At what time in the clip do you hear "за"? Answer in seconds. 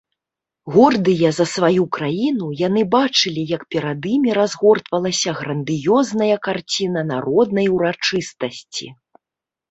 1.39-1.45